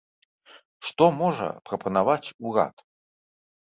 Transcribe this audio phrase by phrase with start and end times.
[0.87, 2.75] Што можа прапанаваць урад?